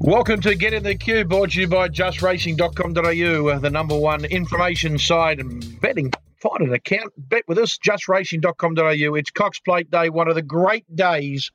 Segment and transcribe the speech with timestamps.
[0.00, 4.24] Welcome to Get in the Queue, brought to you by justracing.com.au, uh, the number one
[4.24, 6.12] information site and betting.
[6.40, 9.14] Find an account, bet with us, justracing.com.au.
[9.16, 11.50] It's Cox Plate Day, one of the great days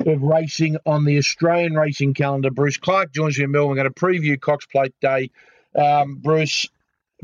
[0.00, 2.50] of racing on the Australian racing calendar.
[2.50, 3.76] Bruce Clark joins me in Melbourne.
[3.76, 5.30] We're going to preview Cox Plate Day.
[5.76, 6.66] Um, Bruce,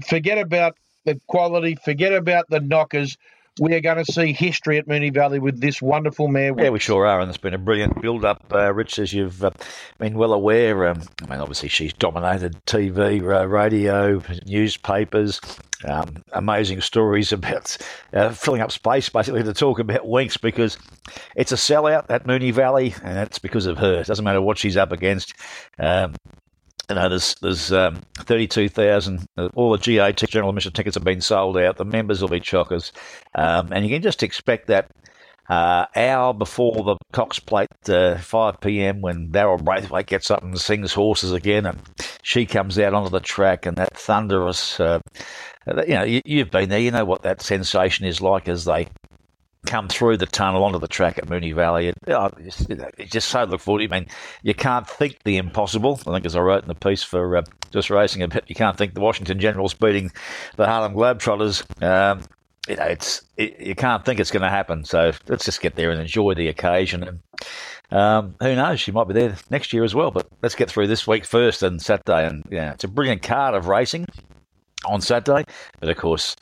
[0.07, 3.18] forget about the quality, forget about the knockers
[3.59, 6.55] we are going to see history at Moonee Valley with this wonderful mare.
[6.57, 9.50] Yeah, we sure are, and it's been a brilliant build-up, uh, Rich, as you've uh,
[9.99, 10.89] been well aware.
[10.89, 15.41] Um, I mean, obviously she's dominated TV, uh, radio, newspapers.
[15.85, 17.77] Um, amazing stories about
[18.13, 20.79] uh, filling up space, basically, to talk about Winx because
[21.36, 24.00] it's a sellout at Moonee Valley, and that's because of her.
[24.00, 25.35] It doesn't matter what she's up against.
[25.79, 26.14] Um,
[26.90, 29.25] you know, there's there's um, 32,000.
[29.39, 31.76] Uh, all the GA general admission tickets have been sold out.
[31.76, 32.92] The members will be chockers,
[33.34, 34.91] um, and you can just expect that
[35.48, 40.58] uh, hour before the Cox Plate, uh, 5 p.m., when Daryl Braithwaite gets up and
[40.61, 41.78] sings horses again, and
[42.22, 45.00] she comes out onto the track, and that thunderous, uh,
[45.66, 48.88] you know, you've been there, you know what that sensation is like as they
[49.66, 51.89] come through the tunnel onto the track at Moonee Valley.
[51.89, 52.66] It, oh, it's,
[53.11, 53.83] just so look forward.
[53.83, 54.08] I mean,
[54.42, 56.00] you can't think the impossible.
[56.06, 58.55] I think, as I wrote in the piece for uh, just racing a bit, you
[58.55, 60.11] can't think the Washington Generals beating
[60.56, 61.64] the Harlem Globetrotters.
[61.83, 62.22] Um,
[62.69, 64.84] you know, it's it, you can't think it's going to happen.
[64.84, 67.02] So let's just get there and enjoy the occasion.
[67.02, 67.20] And
[67.91, 70.11] um, who knows, she might be there next year as well.
[70.11, 72.27] But let's get through this week first and Saturday.
[72.27, 74.06] And yeah, it's a brilliant card of racing
[74.84, 75.45] on Saturday.
[75.80, 76.36] But of course,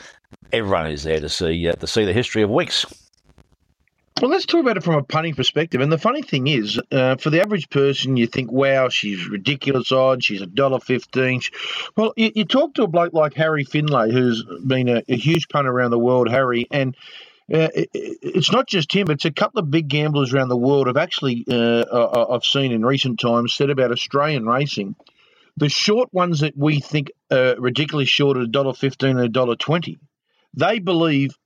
[0.52, 2.84] everyone is there to see uh, to see the history of Winx.
[4.20, 5.80] Well, let's talk about it from a punting perspective.
[5.80, 9.92] And the funny thing is, uh, for the average person, you think, wow, she's ridiculous
[9.92, 10.24] odd.
[10.24, 11.40] She's a dollar fifteen.
[11.96, 15.48] Well, you, you, talk to a bloke like Harry Findlay, who's been a, a huge
[15.48, 16.96] punter around the world, Harry, and
[17.52, 19.08] uh, it, it's not just him.
[19.08, 22.84] It's a couple of big gamblers around the world have actually, uh, I've seen in
[22.84, 24.96] recent times, said about Australian racing.
[25.56, 29.28] The short ones that we think are ridiculously short at a dollar fifteen and a
[29.28, 29.98] dollar twenty,
[30.54, 31.36] they believe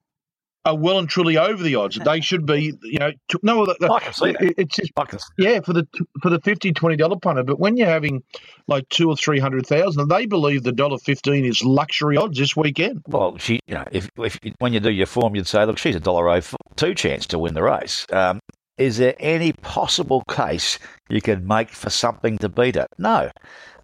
[0.64, 1.98] are well and truly over the odds.
[1.98, 3.10] They should be, you know,
[3.42, 3.66] no.
[3.66, 4.54] The, I can see that.
[4.58, 4.92] It's just,
[5.38, 5.86] yeah, for the
[6.22, 7.42] for the 50 20 dollar punter.
[7.42, 8.22] But when you're having
[8.68, 12.56] like two or three hundred thousand, they believe the dollar fifteen is luxury odds this
[12.56, 13.02] weekend.
[13.08, 15.96] Well, she, you know, if, if when you do your form, you'd say, look, she's
[15.96, 16.40] a dollar oh
[16.76, 18.06] two chance to win the race.
[18.12, 18.40] Um,
[18.78, 20.78] is there any possible case
[21.08, 22.88] you can make for something to beat it?
[22.98, 23.30] No.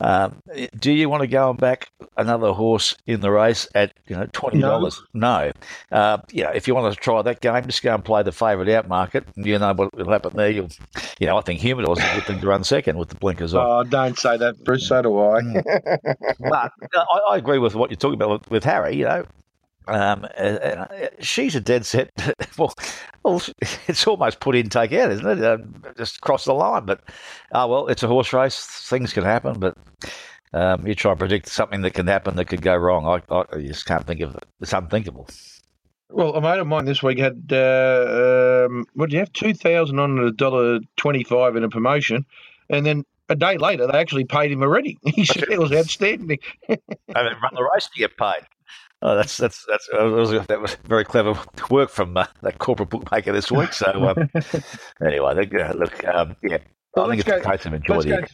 [0.01, 0.41] Um,
[0.79, 4.29] do you want to go and back another horse in the race at you know
[4.33, 5.03] twenty dollars?
[5.13, 5.51] No.
[5.91, 5.97] no.
[5.97, 8.33] Uh, you know, if you want to try that game, just go and play the
[8.33, 9.25] favourite out market.
[9.35, 10.51] You know what will happen there.
[10.51, 10.71] You'll,
[11.19, 13.55] you know, I think Humidor is a good thing to run second with the blinkers
[13.55, 13.67] on.
[13.67, 14.87] Oh, don't say that, Bruce.
[14.87, 15.41] So do I.
[15.41, 15.63] Mm.
[16.39, 18.97] but I, I, agree with what you're talking about with, with Harry.
[18.97, 19.27] You know,
[19.89, 22.11] um, uh, uh, she's a dead set.
[22.59, 22.75] well,
[23.23, 23.43] well,
[23.89, 25.43] it's almost put in, take out, isn't it?
[25.43, 25.59] Uh,
[25.97, 26.85] just cross the line.
[26.85, 27.03] But,
[27.53, 28.59] oh, well, it's a horse race.
[28.65, 29.59] Things can happen.
[29.59, 29.77] But
[30.53, 33.07] um, you try and predict something that can happen that could go wrong.
[33.07, 34.45] I, I just can't think of it.
[34.61, 35.29] It's unthinkable.
[36.11, 39.99] Well, a mate of mine this week had, uh, um, what do you have, 2000
[39.99, 42.25] on a dollar 25 in a promotion.
[42.71, 44.99] And then a day later, they actually paid him already.
[45.15, 46.39] He said it was outstanding.
[46.69, 48.47] I mean, run the race to get paid.
[49.01, 51.35] Oh, that's that's that's that was, that was very clever
[51.71, 53.73] work from uh, that corporate bookmaker this week.
[53.73, 54.31] So um,
[55.05, 56.59] anyway, uh, look, um, yeah,
[56.95, 58.09] well, I think it's go, a case of enjoy the.
[58.09, 58.25] Go,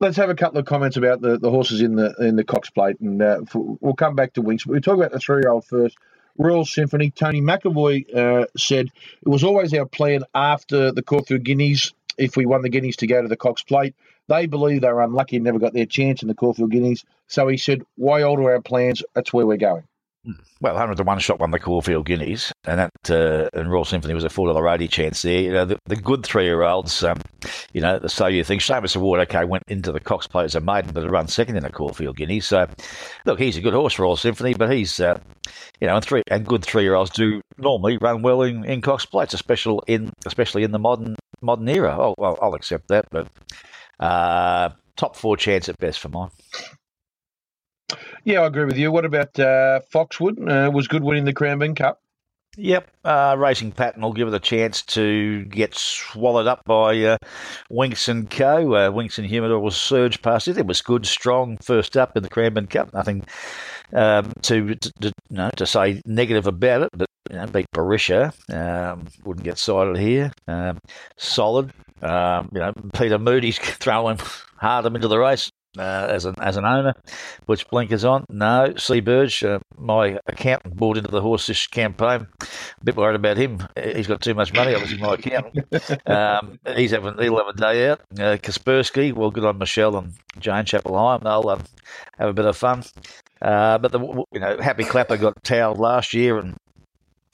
[0.00, 2.68] let's have a couple of comments about the, the horses in the in the Cox
[2.68, 4.66] Plate, and uh, we'll come back to Winx.
[4.66, 5.96] But we talk about the three year old first.
[6.36, 7.10] Royal Symphony.
[7.10, 8.86] Tony McEvoy uh, said
[9.22, 13.06] it was always our plan after the Caulfield Guineas, if we won the Guineas, to
[13.06, 13.94] go to the Cox Plate.
[14.28, 17.04] They believe they were unlucky and never got their chance in the Caulfield Guineas.
[17.28, 19.02] So he said, why alter our plans?
[19.14, 19.84] That's where we're going.
[20.24, 20.32] Hmm.
[20.60, 24.14] Well, 100 to 1 shot won the Caulfield Guineas, and that uh, and Royal Symphony
[24.14, 25.40] was a $4.80 chance there.
[25.40, 27.20] You know, the, the good three year olds, um,
[27.72, 30.56] you know, the so you think Shamus Award, okay, went into the Cox Plate as
[30.56, 32.46] a maiden, but it run second in the Caulfield Guineas.
[32.46, 32.66] So,
[33.26, 35.20] look, he's a good horse for Royal Symphony, but he's, uh,
[35.80, 38.80] you know, and three and good three year olds do normally run well in, in
[38.80, 41.96] Cox Plates, especially in especially in the modern modern era.
[41.96, 43.28] Oh, well, I'll accept that, but
[44.00, 46.30] uh, top four chance at best for mine.
[48.24, 48.92] Yeah, I agree with you.
[48.92, 50.38] What about uh, Foxwood?
[50.46, 52.02] Uh, was good winning the Cranbourne Cup.
[52.56, 57.16] Yep, uh, Racing Pattern will give it a chance to get swallowed up by uh,
[57.70, 58.74] Winx and Co.
[58.74, 60.58] Uh, Winx and Humidor will surge past it.
[60.58, 62.92] It was good, strong first up in the Cranbourne Cup.
[62.92, 63.24] Nothing
[63.92, 67.66] um, to, to, to, you know, to say negative about it, but you know, beat
[67.74, 68.32] Barisha.
[68.52, 70.32] Um, wouldn't get cited here.
[70.46, 70.78] Um,
[71.16, 71.72] solid.
[72.02, 74.18] Um, you know, Peter Moody's throwing
[74.56, 75.50] hard into the race.
[75.76, 76.94] Uh, as an as an owner,
[77.46, 78.24] puts blinkers on.
[78.30, 82.26] No, Seaburge, uh, my accountant bought into the horse this campaign.
[82.40, 83.62] A bit worried about him.
[83.76, 85.66] He's got too much money, obviously, my accountant.
[86.06, 88.00] Um, he's having he'll have a day out.
[88.12, 91.22] Uh, Kaspersky, well, good on Michelle and Jane Chapple-Hyam.
[91.22, 91.62] They'll um,
[92.18, 92.82] have a bit of fun.
[93.42, 94.00] Uh, but the
[94.32, 96.56] you know Happy Clapper got towed last year, and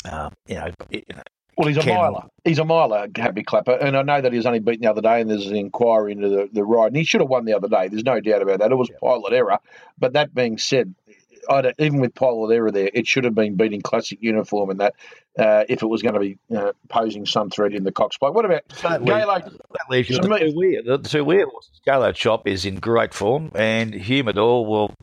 [0.05, 1.23] uh, you know, you know
[1.57, 2.25] well, he's a Ken, miler.
[2.45, 3.73] He's a miler, Happy Clapper.
[3.73, 6.13] And I know that he was only beaten the other day, and there's an inquiry
[6.13, 6.89] into the, the ride.
[6.89, 7.89] And he should have won the other day.
[7.89, 8.71] There's no doubt about that.
[8.73, 8.97] It was yeah.
[9.01, 9.59] pilot error.
[9.99, 10.95] But that being said,
[11.79, 14.95] even with pilot error there, it should have been beating classic uniform and that
[15.39, 18.35] uh, if it was going to be uh, posing some threat in the Cox Plate.
[18.35, 19.43] What about Gailo?
[19.43, 20.85] That leaves you the two weird.
[20.85, 21.49] The two weird
[21.87, 24.95] Gailo Chop is in great form, and Humidor will.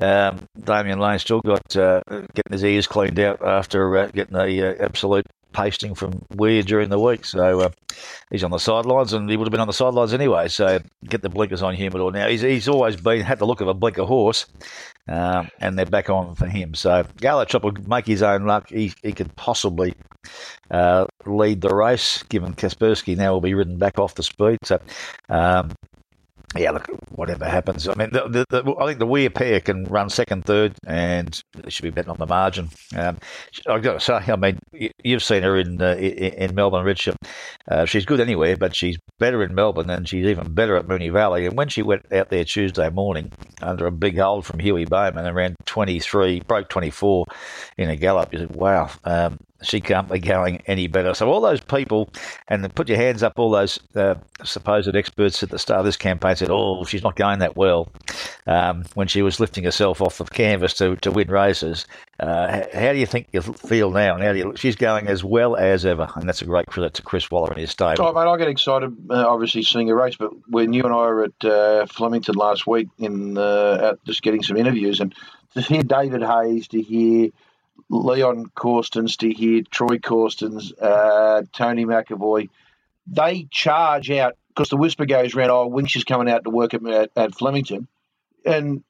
[0.00, 4.62] Um, Damian Lane still got uh, getting his ears cleaned out after uh, getting a
[4.62, 7.24] uh, absolute pasting from Weir during the week.
[7.24, 7.70] So uh,
[8.30, 10.48] he's on the sidelines, and he would have been on the sidelines anyway.
[10.48, 12.28] So get the blinkers on Humidor now.
[12.28, 14.46] He's, he's always been had the look of a blinker horse,
[15.08, 16.74] um, and they're back on for him.
[16.74, 18.68] So Chop will make his own luck.
[18.68, 19.94] He, he could possibly
[20.70, 24.58] uh, lead the race, given Kaspersky now will be ridden back off the speed.
[24.64, 24.80] So
[25.28, 25.72] um,
[26.56, 27.86] yeah, look, whatever happens.
[27.86, 31.40] I mean, the, the, the, I think the Weir pair can run second, third, and
[31.54, 32.70] they should be betting on the margin.
[32.96, 33.18] Um,
[33.68, 34.58] I've got to say, I mean,
[35.04, 37.14] you've seen her in uh, in Melbourne, Richard.
[37.70, 41.12] Uh, she's good anywhere, but she's better in Melbourne, and she's even better at Moonee
[41.12, 41.46] Valley.
[41.46, 43.30] And when she went out there Tuesday morning
[43.62, 47.26] under a big hold from Huey Bowman ran 23, broke 24
[47.78, 51.14] in a gallop, you said, wow, um, she can't be going any better.
[51.14, 52.10] So all those people,
[52.48, 54.14] and put your hands up, all those uh,
[54.44, 57.92] supposed experts at the start of this campaign said, "Oh, she's not going that well."
[58.46, 61.86] Um, when she was lifting herself off the canvas to, to win races,
[62.18, 64.14] uh, how do you think you feel now?
[64.14, 66.94] And how do you, she's going as well as ever, and that's a great credit
[66.94, 68.04] to Chris Waller and his stable.
[68.04, 70.16] Oh, mate, I get excited, uh, obviously seeing a race.
[70.16, 74.42] But when you and I were at uh, Flemington last week, in uh, just getting
[74.42, 75.14] some interviews, and
[75.54, 77.30] to hear David Hayes, to hear
[77.90, 82.48] Leon Corstens to hear Troy Corstens, uh, Tony McEvoy.
[83.08, 86.72] They charge out because the whisper goes around, oh, Winx is coming out to work
[86.72, 87.88] at, at, Flemington.
[88.46, 88.84] And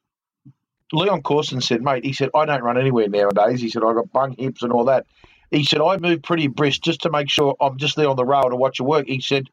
[0.92, 3.60] Leon Corstens said, mate, he said, I don't run anywhere nowadays.
[3.60, 5.06] He said, I've got bung hips and all that.
[5.50, 8.24] He said, I move pretty brisk just to make sure I'm just there on the
[8.24, 9.06] rail to watch her work.
[9.06, 9.48] He said,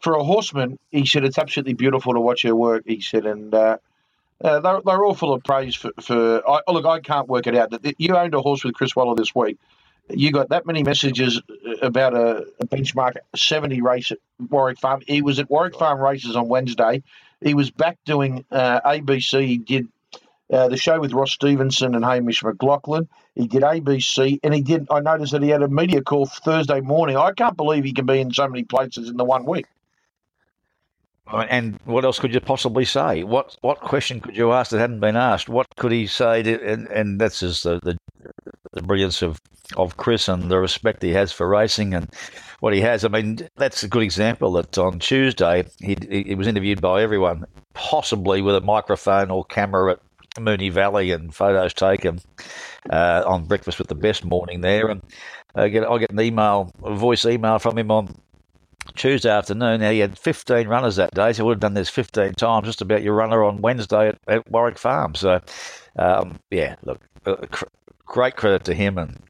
[0.00, 2.84] for a horseman, he said, it's absolutely beautiful to watch her work.
[2.86, 3.78] He said, and uh,
[4.42, 5.92] uh, they're, they're all full of praise for.
[6.00, 7.72] for I, look, I can't work it out.
[7.98, 9.58] You owned a horse with Chris Waller this week.
[10.08, 11.40] You got that many messages
[11.82, 14.18] about a, a benchmark 70 race at
[14.50, 15.02] Warwick Farm.
[15.06, 17.02] He was at Warwick Farm races on Wednesday.
[17.40, 19.44] He was back doing uh, ABC.
[19.46, 19.88] He did
[20.52, 23.08] uh, the show with Ross Stevenson and Hamish McLachlan.
[23.34, 24.86] He did ABC, and he did.
[24.90, 27.16] I noticed that he had a media call Thursday morning.
[27.16, 29.66] I can't believe he can be in so many places in the one week.
[31.32, 33.24] And what else could you possibly say?
[33.24, 35.48] What what question could you ask that hadn't been asked?
[35.48, 36.42] What could he say?
[36.42, 37.98] To, and, and that's just the, the,
[38.72, 39.40] the brilliance of,
[39.76, 42.08] of Chris and the respect he has for racing and
[42.60, 43.04] what he has.
[43.04, 47.44] I mean, that's a good example that on Tuesday he, he was interviewed by everyone,
[47.74, 50.00] possibly with a microphone or camera at
[50.36, 52.20] Moonee Valley and photos taken
[52.90, 54.88] uh, on Breakfast with the Best morning there.
[54.88, 55.02] And
[55.54, 58.14] I get, I get an email, a voice email from him on
[58.94, 59.80] Tuesday afternoon.
[59.80, 62.66] Now, he had 15 runners that day, so he would have done this 15 times,
[62.66, 65.14] just about your runner on Wednesday at, at Warwick Farm.
[65.14, 65.40] So,
[65.98, 67.64] um, yeah, look, uh, cr-
[68.04, 69.20] great credit to him, and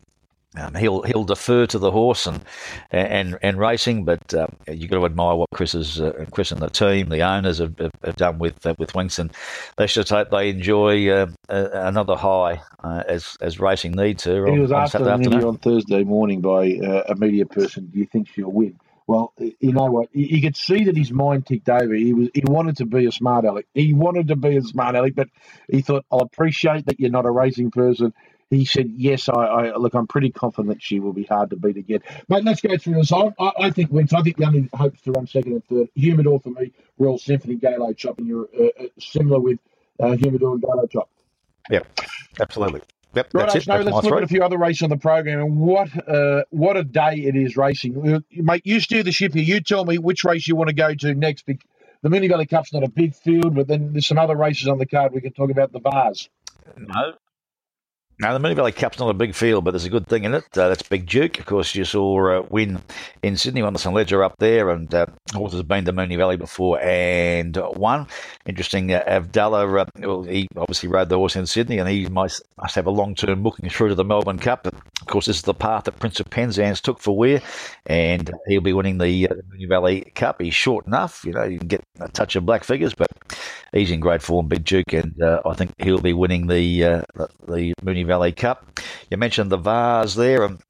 [0.57, 2.43] um, he'll he'll defer to the horse and
[2.91, 6.61] and and racing, but um, you've got to admire what Chris is, uh, Chris and
[6.61, 9.33] the team, the owners have, have, have done with uh, with Winxon.
[9.79, 14.45] Let's just hope they enjoy uh, another high uh, as as racing needs to.
[14.47, 18.53] He was asked on Thursday morning by uh, a media person, "Do you think she'll
[18.53, 20.09] win?" Well, you know what?
[20.13, 21.95] You could see that his mind ticked over.
[21.95, 23.67] He was he wanted to be a smart aleck.
[23.73, 25.29] He wanted to be a smart aleck, but
[25.71, 28.13] he thought, "I'll appreciate that you're not a racing person."
[28.51, 29.95] He said, "Yes, I, I look.
[29.95, 33.13] I'm pretty confident she will be hard to beat again." Mate, let's go through this.
[33.13, 34.13] I, I, I think wins.
[34.13, 35.89] I think the only hopes to run second and third.
[35.95, 36.73] Humidor for me.
[36.99, 39.61] Royal Symphony, Gailo Chop, and you're uh, uh, similar with
[40.01, 41.09] uh, Humidor and Gailo Chop.
[41.71, 41.83] Yeah,
[42.41, 42.83] absolutely.
[43.17, 43.67] Yep, right, that's it.
[43.67, 46.77] That's let's look at a few other races on the program and what uh, what
[46.77, 48.15] a day it is racing.
[48.15, 49.43] Uh, mate, you steer the ship here.
[49.43, 51.47] You tell me which race you want to go to next.
[51.47, 51.59] The
[52.05, 54.85] Moonee Valley Cup's not a big field, but then there's some other races on the
[54.85, 55.13] card.
[55.15, 56.29] We can talk about the Vase.
[56.77, 57.15] No,
[58.19, 60.33] Now, the Moonee Valley Cup's not a big field, but there's a good thing in
[60.33, 60.45] it.
[60.57, 61.39] Uh, that's Big Duke.
[61.39, 62.81] Of course, you saw uh, win
[63.23, 63.95] in Sydney on the St.
[63.95, 65.05] Leger up there, and uh,
[65.35, 68.07] horse has been to Moonee Valley before and won.
[68.47, 72.43] Interesting, uh, Avdulla, uh, well, he obviously rode the horse in Sydney, and he must,
[72.57, 74.63] must have a long term booking through to the Melbourne Cup.
[74.63, 77.43] But of course, this is the path that Prince of Penzance took for Weir,
[77.85, 80.41] and he'll be winning the, uh, Moonee Valley Cup.
[80.41, 83.09] He's short enough, you know, you can get a touch of black figures, but
[83.75, 87.03] he's in great form, Big Duke, and uh, I think he'll be winning the, uh,
[87.47, 88.81] the Moonee Valley Cup.
[89.11, 90.45] You mentioned the Vase there.
[90.45, 90.61] and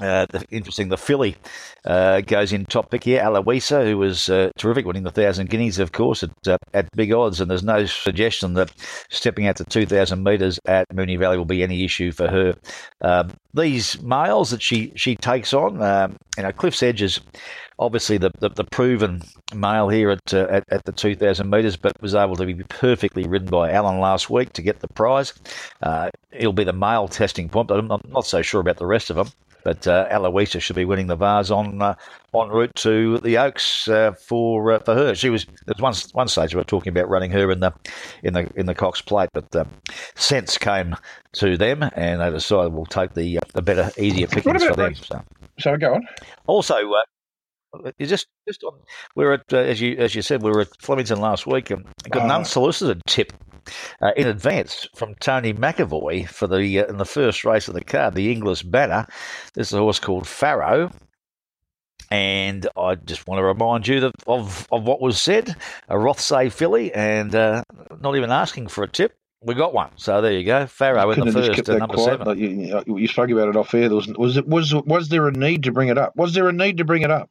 [0.00, 1.36] uh, the, interesting, the filly
[1.84, 3.22] uh, goes in top pick here.
[3.22, 7.12] Aloisia, who was uh, terrific, winning the thousand guineas, of course, at uh, at big
[7.12, 8.72] odds, and there's no suggestion that
[9.10, 12.54] stepping out to two thousand metres at Moonee Valley will be any issue for her.
[13.00, 17.20] Um, these males that she she takes on, um, you know, Cliff's Edge is
[17.78, 19.22] obviously the, the, the proven
[19.54, 23.26] male here at, uh, at, at the 2,000 metres, but was able to be perfectly
[23.26, 25.34] ridden by Alan last week to get the prize.
[25.82, 29.10] Uh, he'll be the male testing point, but I'm not so sure about the rest
[29.10, 29.28] of them.
[29.64, 31.94] But uh, Aloisia should be winning the Vase on uh,
[32.34, 35.14] en route to the Oaks uh, for uh, for her.
[35.14, 37.72] She was there's one one stage we were talking about running her in the
[38.22, 39.68] in the in the Cox Plate, but um,
[40.14, 40.94] sense came
[41.32, 44.94] to them and they decided we'll take the uh, the better, easier pickings for them.
[44.94, 45.22] So.
[45.58, 46.06] so go on.
[46.46, 48.74] Also, uh, you just just on,
[49.16, 51.70] we were at uh, as you as you said we were at Flemington last week
[51.70, 52.36] and got an ah.
[52.36, 53.32] unsolicited tip
[54.00, 57.84] uh, in advance from Tony McEvoy for the uh, in the first race of the
[57.84, 59.06] card, the English Banner.
[59.54, 60.90] This is a horse called Pharaoh.
[62.10, 65.56] And I just want to remind you that of, of what was said,
[65.88, 67.64] a Rothsay filly, and uh,
[68.00, 69.90] not even asking for a tip, we got one.
[69.96, 70.66] So there you go.
[70.66, 72.38] Pharaoh in the first and number quiet, seven.
[72.38, 73.88] You, you, spoke about it off air.
[73.88, 76.16] There was, was it was was there a need to bring it up?
[76.16, 77.30] Was there a need to bring it up?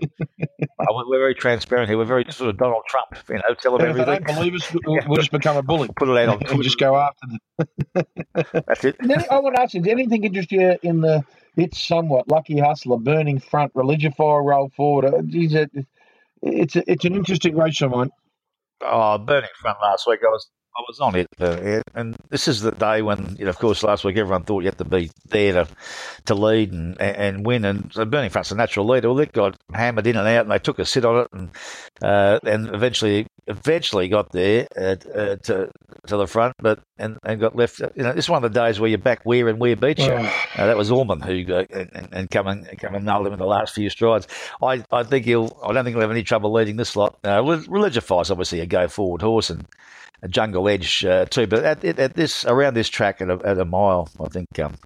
[0.88, 1.98] we're very transparent here.
[1.98, 4.14] We're very sort of Donald Trump, you know, tell them everything.
[4.14, 5.88] If they don't believe us, we'll, we'll just become a bully.
[5.96, 8.06] Put it out on We'll just go after them.
[8.66, 8.96] That's it.
[9.30, 11.24] I want to ask you, did anything interest you in the
[11.56, 15.06] It's Somewhat, Lucky Hustler, Burning Front, Religify, Roll Forward?
[15.06, 15.70] Uh, geez, it,
[16.42, 18.10] it's, a, it's an interesting race of mine.
[18.82, 22.60] Oh, Burning Front last week, I was I was on it, uh, and this is
[22.60, 25.10] the day when, you know, of course, last week everyone thought you had to be
[25.28, 25.68] there to
[26.26, 27.64] to lead and and win.
[27.64, 29.08] And so Burning Front's a natural leader.
[29.08, 31.50] Well, it got hammered in and out, and they took a sit on it, and
[32.02, 35.70] uh, and eventually eventually got there uh, uh, to
[36.06, 37.80] to the front, but and, and got left.
[37.80, 39.98] You know, this is one of the days where you're back where and where beat
[39.98, 40.12] you.
[40.12, 43.38] Uh, that was Orman who uh, and, and come and come and nailed him in
[43.38, 44.26] the last few strides.
[44.62, 45.58] I, I think he'll.
[45.62, 47.18] I don't think he'll have any trouble leading this lot.
[47.24, 49.66] Uh, Religify's obviously a go forward horse and
[50.22, 51.46] a jungle edge uh, too.
[51.46, 54.76] But at, at, this around this track at a, at a mile, I think um,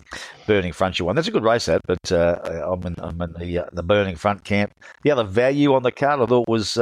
[0.47, 1.17] Burning Front you won.
[1.17, 1.81] That's a good race, that.
[1.87, 2.39] But uh,
[2.71, 4.73] I'm in, I'm in the uh, the Burning Front camp.
[5.03, 6.79] The other value on the card I thought was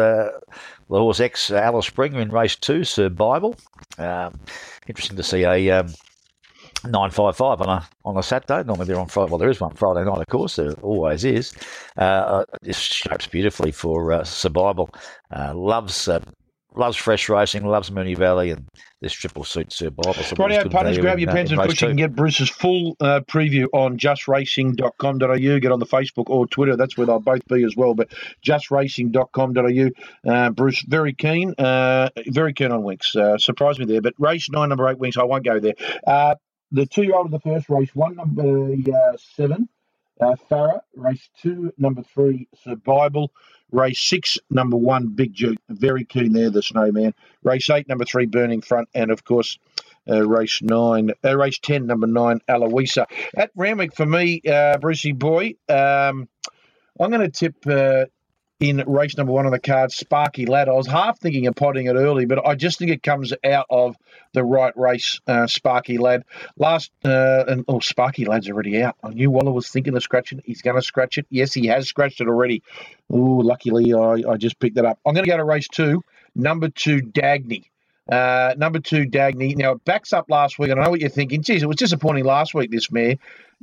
[0.92, 3.56] the horse X Alice Springer in race two, Bible.
[3.99, 4.38] Um,
[4.87, 5.70] interesting to see a.
[5.70, 5.92] Um,
[6.84, 8.66] 955 on a on a Saturday.
[8.66, 9.30] Normally they're on Friday.
[9.30, 10.56] Well, there is one Friday night, of course.
[10.56, 11.52] There always is.
[11.96, 14.90] Uh, uh this shapes beautifully for uh, Bible.
[15.30, 16.20] Uh, loves uh,
[16.76, 18.67] loves fresh racing, loves Moonee Valley, and
[19.00, 20.17] this triple suit Sir Bob.
[20.38, 21.83] Right out, punters, grab your pens and push.
[21.83, 25.59] You can get Bruce's full uh, preview on justracing.com.au.
[25.59, 26.76] Get on the Facebook or Twitter.
[26.76, 27.95] That's where they'll both be as well.
[27.95, 28.11] But
[28.45, 30.31] justracing.com.au.
[30.33, 33.17] Uh, Bruce, very keen, uh, very keen on Winx.
[33.17, 34.00] Uh, surprised me there.
[34.00, 35.75] But race nine, number eight, Winx, I won't go there.
[36.07, 36.37] Uh,
[36.71, 39.69] the two year old of the first race, one, number uh, seven,
[40.21, 40.81] uh, Farah.
[40.95, 43.33] Race two, number three, Sir Bible.
[43.73, 45.59] Race six, number one, Big Duke.
[45.69, 47.14] Very keen there, the Snowman.
[47.43, 48.88] Race eight, number three, Burning Front.
[48.95, 49.59] And of course,
[50.09, 53.07] uh, race nine, uh, race 10, number nine, Aloisia.
[53.37, 56.29] At Randwick, for me, uh, Brucey Boy, um,
[57.00, 58.05] I'm going to tip uh,
[58.62, 60.69] in race number one on the card, Sparky Lad.
[60.69, 63.66] I was half thinking of potting it early, but I just think it comes out
[63.69, 63.97] of
[64.35, 66.23] the right race, uh, Sparky Lad.
[66.57, 68.95] Last, uh, and oh, Sparky Lad's already out.
[69.02, 70.40] I knew Waller was thinking of scratching.
[70.45, 71.26] He's going to scratch it.
[71.28, 72.62] Yes, he has scratched it already.
[73.11, 75.00] Oh, luckily I, I just picked that up.
[75.04, 76.04] I'm going to go to race two,
[76.37, 77.64] number two, Dagny.
[78.09, 79.57] Uh, number two, Dagny.
[79.57, 81.42] Now, it backs up last week, and I know what you're thinking.
[81.42, 83.16] Geez, it was disappointing last week, this mare.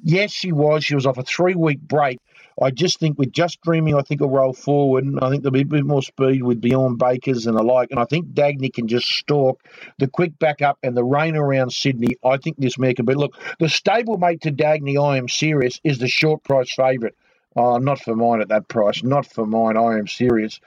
[0.04, 0.84] Yes, she was.
[0.84, 2.20] She was off a three week break,
[2.62, 5.54] I just think with just dreaming, I think will roll forward, and I think there'll
[5.54, 7.92] be a bit more speed with Beyond Bakers and the like.
[7.92, 9.64] And I think Dagny can just stalk
[9.98, 12.18] the quick back up and the rain around Sydney.
[12.24, 13.14] I think this mare can be.
[13.14, 17.16] Look, the stablemate to Dagny, I am serious, is the short price favourite.
[17.56, 19.04] Oh, not for mine at that price.
[19.04, 19.78] Not for mine.
[19.78, 20.60] I am serious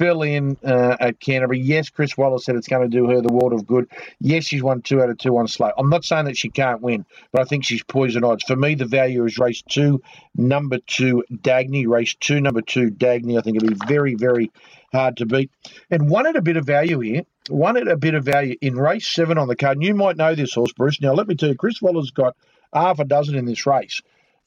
[0.00, 1.60] fill in uh, at Canterbury.
[1.60, 3.86] Yes, Chris Waller said it's going to do her the world of good.
[4.18, 5.70] Yes, she's won two out of two on slow.
[5.76, 8.44] I'm not saying that she can't win, but I think she's poison odds.
[8.44, 10.02] For me, the value is race two,
[10.34, 11.86] number two, Dagny.
[11.86, 13.36] Race two, number two, Dagny.
[13.36, 14.50] I think it'll be very, very
[14.90, 15.50] hard to beat.
[15.90, 18.76] And one at a bit of value here, one at a bit of value in
[18.76, 19.76] race seven on the card.
[19.76, 20.98] And you might know this horse, Bruce.
[21.02, 22.36] Now, let me tell you, Chris Waller's got
[22.72, 24.00] half a dozen in this race.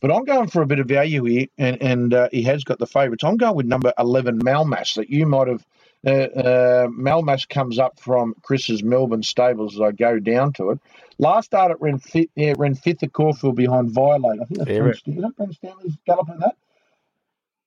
[0.04, 2.78] But I'm going for a bit of value here, and, and uh, he has got
[2.78, 3.24] the favourites.
[3.24, 5.66] I'm going with number 11, Malmas, that you might have.
[6.06, 10.80] Uh, uh, Malmas comes up from Chris's Melbourne stables as I go down to it.
[11.20, 14.42] Last start at ran, fi- yeah, ran fifth at Caulfield behind Violate.
[14.42, 14.98] I think that's Yeah, Brent, right.
[14.98, 16.56] Stanley- is that Brent Stanley's galloping that?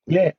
[0.05, 0.31] Yeah,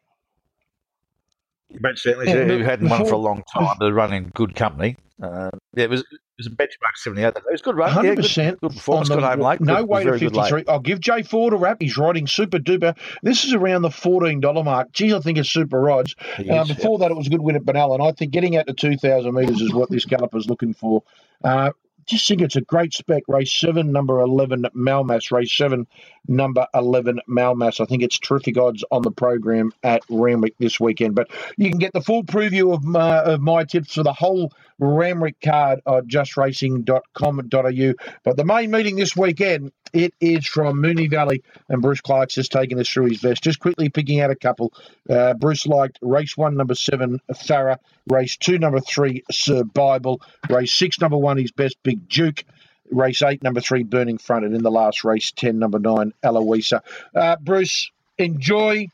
[1.80, 4.96] Brent Stanley, Yeah, who hadn't won for a long time, but running good company.
[5.20, 7.26] Uh, yeah, it was it was a benchmark 78.
[7.36, 7.90] It was good run.
[7.90, 8.60] Hundred Yeah, good, percent.
[8.60, 9.08] good performance.
[9.08, 9.60] Good home late.
[9.60, 10.44] No good, way to very good late.
[10.50, 10.72] fifty-three.
[10.72, 11.78] I'll give Jay Ford a wrap.
[11.80, 12.96] He's riding super duper.
[13.22, 14.92] This is around the fourteen dollar mark.
[14.92, 16.14] Gee, I think it's super odds.
[16.38, 18.66] Uh, before that, it was a good win at Benalla, and I think getting out
[18.68, 21.02] to two thousand metres is what this galloper's looking for.
[21.44, 21.72] Uh,
[22.08, 23.22] just think it's a great spec.
[23.28, 25.30] Race seven, number eleven, Malmas.
[25.30, 25.86] Race seven,
[26.26, 27.80] number eleven, Malmas.
[27.80, 31.14] I think it's terrific odds on the program at Randwick this weekend.
[31.14, 34.52] But you can get the full preview of my, of my tips for the whole
[34.78, 37.92] Randwick card at justracing.com.au.
[38.24, 42.52] But the main meeting this weekend, it is from Moonee Valley, and Bruce Clark's just
[42.52, 43.42] taking us through his best.
[43.42, 44.72] Just quickly picking out a couple.
[45.08, 47.78] Uh, Bruce liked race one, number seven, Farah.
[48.08, 50.20] Race two, number three, Sir Bible.
[50.48, 52.44] Race six, number one, his best, Big Duke.
[52.90, 54.46] Race eight, number three, Burning Front.
[54.46, 56.80] And in the last race, 10, number nine, Aloisia.
[57.14, 58.88] Uh, Bruce, enjoy.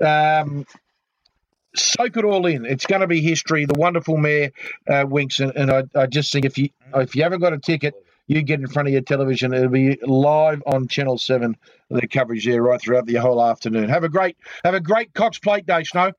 [0.00, 0.64] Um,
[1.74, 2.64] soak it all in.
[2.66, 3.64] It's going to be history.
[3.64, 4.50] The wonderful mayor
[4.88, 7.58] uh, Winx, and, and I, I just think if you if you haven't got a
[7.58, 7.94] ticket,
[8.26, 9.52] you get in front of your television.
[9.54, 11.56] It'll be live on Channel Seven.
[11.90, 13.88] The coverage there right throughout the whole afternoon.
[13.88, 16.12] Have a great have a great Cox Plate Day, Snow.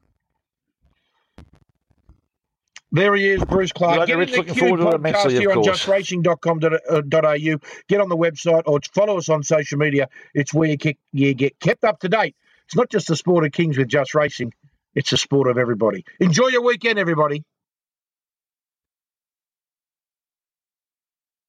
[2.94, 3.98] There he is, Bruce Clark.
[3.98, 7.54] Right, Get in the looking Q forward to it podcast immensely, of here on justracing.com.au.
[7.56, 7.58] Uh,
[7.90, 10.08] get on the website or follow us on social media.
[10.36, 12.36] It's where you get, you get kept up to date.
[12.68, 14.54] It's not just the sport of kings with Just Racing.
[14.94, 16.06] It's the sport of everybody.
[16.20, 17.44] Enjoy your weekend, everybody.